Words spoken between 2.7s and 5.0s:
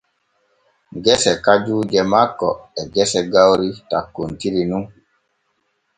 e gese gawri takkontiri nun.